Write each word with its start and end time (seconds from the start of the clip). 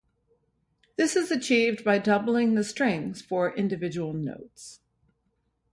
This 0.95 1.15
is 1.15 1.29
achieved 1.29 1.83
by 1.83 1.99
doubling 1.99 2.55
the 2.55 2.63
strings 2.63 3.21
for 3.21 3.53
individual 3.55 4.13
notes. 4.13 4.79